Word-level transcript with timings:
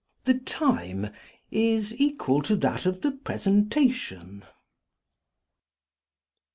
The 0.23 0.33
time 0.39 1.11
equal 1.51 2.41
to 2.41 2.55
that 2.55 2.87
of 2.87 3.01
the 3.01 3.11
presentation. 3.11 4.43